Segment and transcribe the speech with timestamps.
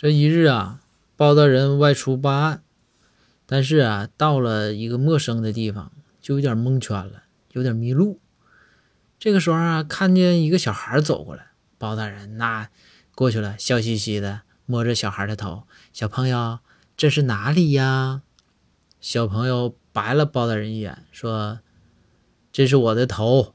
[0.00, 0.80] 这一日啊
[1.16, 2.62] 包大人外出办案
[3.46, 5.90] 但是啊到了一个陌生的地方
[6.20, 8.20] 就有点蒙圈了有点迷路。
[9.18, 11.48] 这个时候啊看见一个小孩走过来
[11.78, 12.68] 包大人那
[13.16, 16.60] 过去了笑嘻嘻的摸着小孩的头小朋友
[16.96, 18.22] 这是哪里呀？
[19.00, 21.58] 小朋友白了包大人一眼说
[22.52, 23.52] 这是我的头。